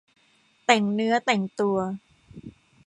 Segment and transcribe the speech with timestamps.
[0.65, 1.77] แต่งเนื้อแต่งตัว